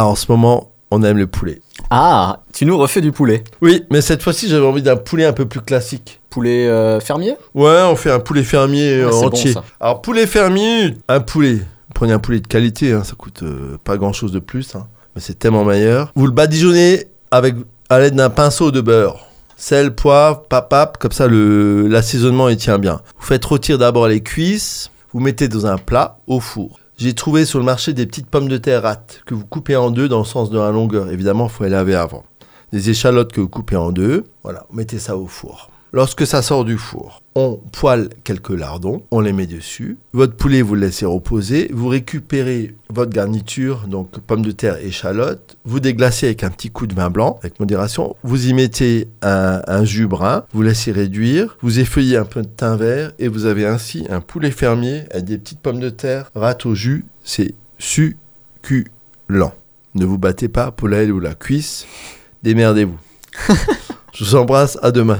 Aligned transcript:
Ah, 0.00 0.06
en 0.06 0.14
ce 0.14 0.32
moment, 0.32 0.70
on 0.90 1.02
aime 1.02 1.18
le 1.18 1.26
poulet. 1.26 1.60
Ah, 1.90 2.40
tu 2.54 2.64
nous 2.64 2.78
refais 2.78 3.02
du 3.02 3.12
poulet. 3.12 3.44
Oui, 3.60 3.84
mais 3.90 4.00
cette 4.00 4.22
fois-ci, 4.22 4.48
j'avais 4.48 4.64
envie 4.64 4.80
d'un 4.80 4.96
poulet 4.96 5.26
un 5.26 5.34
peu 5.34 5.44
plus 5.44 5.60
classique. 5.60 6.20
Poulet 6.30 6.66
euh, 6.68 7.00
fermier? 7.00 7.34
Ouais, 7.54 7.82
on 7.84 7.96
fait 7.96 8.10
un 8.10 8.18
poulet 8.18 8.42
fermier 8.42 9.02
Ah, 9.02 9.08
euh, 9.08 9.10
bon, 9.10 9.26
entier. 9.26 9.52
Alors, 9.78 10.00
poulet 10.00 10.26
fermier, 10.26 10.96
un 11.08 11.20
poulet. 11.20 11.58
Prenez 11.94 12.14
un 12.14 12.18
poulet 12.18 12.40
de 12.40 12.46
qualité, 12.46 12.92
hein, 12.94 13.04
ça 13.04 13.12
coûte 13.14 13.42
euh, 13.42 13.76
pas 13.84 13.98
grand-chose 13.98 14.32
de 14.32 14.38
plus, 14.38 14.74
hein, 14.74 14.86
mais 15.14 15.20
c'est 15.20 15.38
tellement 15.38 15.64
meilleur. 15.66 16.12
Vous 16.14 16.24
le 16.24 16.32
badigeonnez 16.32 17.04
avec, 17.30 17.56
à 17.90 17.98
l'aide 17.98 18.14
d'un 18.14 18.30
pinceau 18.30 18.70
de 18.70 18.80
beurre. 18.80 19.26
Sel, 19.58 19.94
poivre, 19.94 20.44
papap, 20.48 20.96
comme 20.96 21.12
ça 21.12 21.26
le- 21.26 21.88
l'assaisonnement 21.88 22.48
il 22.48 22.56
tient 22.56 22.78
bien. 22.78 23.02
Vous 23.18 23.26
faites 23.26 23.44
rôtir 23.44 23.76
d'abord 23.76 24.08
les 24.08 24.22
cuisses, 24.22 24.90
vous 25.12 25.20
mettez 25.20 25.46
dans 25.48 25.66
un 25.66 25.76
plat 25.76 26.16
au 26.26 26.40
four. 26.40 26.79
J'ai 27.00 27.14
trouvé 27.14 27.46
sur 27.46 27.58
le 27.58 27.64
marché 27.64 27.94
des 27.94 28.04
petites 28.04 28.26
pommes 28.26 28.46
de 28.46 28.58
terre 28.58 28.82
rates 28.82 29.22
que 29.24 29.32
vous 29.32 29.46
coupez 29.46 29.74
en 29.74 29.90
deux 29.90 30.06
dans 30.06 30.18
le 30.18 30.26
sens 30.26 30.50
de 30.50 30.58
la 30.58 30.70
longueur. 30.70 31.10
Évidemment, 31.10 31.46
il 31.46 31.50
faut 31.50 31.64
les 31.64 31.70
laver 31.70 31.94
avant. 31.94 32.24
Des 32.74 32.90
échalotes 32.90 33.32
que 33.32 33.40
vous 33.40 33.48
coupez 33.48 33.76
en 33.76 33.90
deux. 33.90 34.26
Voilà, 34.42 34.66
mettez 34.70 34.98
ça 34.98 35.16
au 35.16 35.26
four. 35.26 35.70
Lorsque 35.92 36.24
ça 36.24 36.40
sort 36.40 36.64
du 36.64 36.78
four, 36.78 37.20
on 37.34 37.60
poêle 37.72 38.10
quelques 38.22 38.50
lardons, 38.50 39.02
on 39.10 39.18
les 39.18 39.32
met 39.32 39.48
dessus. 39.48 39.98
Votre 40.12 40.36
poulet, 40.36 40.62
vous 40.62 40.76
le 40.76 40.82
laissez 40.82 41.04
reposer. 41.04 41.68
Vous 41.72 41.88
récupérez 41.88 42.76
votre 42.90 43.10
garniture, 43.10 43.88
donc 43.88 44.20
pommes 44.20 44.44
de 44.44 44.52
terre 44.52 44.76
et 44.76 44.86
échalotes. 44.86 45.56
Vous 45.64 45.80
déglacez 45.80 46.26
avec 46.26 46.44
un 46.44 46.50
petit 46.50 46.70
coup 46.70 46.86
de 46.86 46.94
vin 46.94 47.10
blanc, 47.10 47.40
avec 47.42 47.58
modération. 47.58 48.14
Vous 48.22 48.46
y 48.46 48.54
mettez 48.54 49.08
un, 49.22 49.62
un 49.66 49.84
jus 49.84 50.06
brun, 50.06 50.44
vous 50.52 50.62
laissez 50.62 50.92
réduire. 50.92 51.56
Vous 51.60 51.80
effeuillez 51.80 52.16
un 52.16 52.24
peu 52.24 52.42
de 52.42 52.48
thym 52.48 52.76
vert 52.76 53.10
et 53.18 53.26
vous 53.26 53.46
avez 53.46 53.66
ainsi 53.66 54.06
un 54.10 54.20
poulet 54.20 54.52
fermier 54.52 55.02
avec 55.10 55.24
des 55.24 55.38
petites 55.38 55.60
pommes 55.60 55.80
de 55.80 55.90
terre 55.90 56.30
rate 56.36 56.66
au 56.66 56.74
jus. 56.76 57.04
C'est 57.24 57.54
succulent. 57.78 58.84
Ne 59.96 60.04
vous 60.04 60.18
battez 60.18 60.46
pas 60.46 60.70
pour 60.70 60.86
l'aile 60.86 61.10
ou 61.10 61.18
la 61.18 61.34
cuisse. 61.34 61.84
Démerdez-vous. 62.44 62.98
Je 64.12 64.24
vous 64.24 64.36
embrasse, 64.36 64.78
à 64.82 64.92
demain. 64.92 65.18